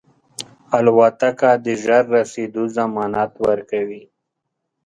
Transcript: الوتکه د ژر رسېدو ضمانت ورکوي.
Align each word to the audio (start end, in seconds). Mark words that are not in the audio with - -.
الوتکه 0.75 1.51
د 1.65 1.67
ژر 1.83 2.03
رسېدو 2.15 2.63
ضمانت 2.77 3.31
ورکوي. 3.47 4.03